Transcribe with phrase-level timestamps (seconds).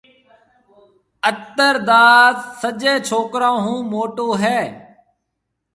[1.29, 4.59] اتر داس سجيَ ڇوڪرون هون موٽو هيَ۔